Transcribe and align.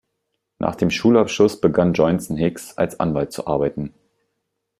Nach 0.57 0.73
dem 0.73 0.89
Schulabschluss 0.89 1.61
begann 1.61 1.93
Joynson-Hicks, 1.93 2.75
als 2.75 2.99
Anwalt 2.99 3.31
zu 3.31 3.45
arbeiten. 3.45 3.93